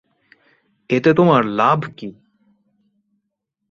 [0.89, 2.09] এতে তোমার লাভ কী?